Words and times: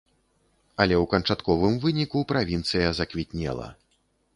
Але 0.85 0.95
ў 1.03 1.11
канчатковым 1.11 1.77
выніку 1.85 2.27
правінцыя 2.35 2.87
заквітнела. 3.03 3.75